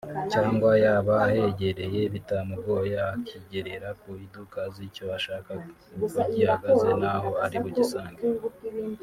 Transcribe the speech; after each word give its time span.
cyangwa 0.31 0.71
yaba 0.83 1.13
ahegereye 1.27 2.01
bitamugoye 2.13 2.95
akigerera 3.13 3.89
ku 4.01 4.09
iduka 4.25 4.57
azi 4.67 4.81
icyo 4.89 5.05
ashaka 5.17 5.51
uko 6.05 6.19
gihagaze 6.33 6.89
n’aho 7.01 7.29
ari 7.45 7.57
bugisange 7.63 8.21